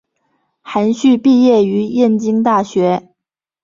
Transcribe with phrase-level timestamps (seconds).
[0.63, 3.13] 韩叙毕业于燕京大学。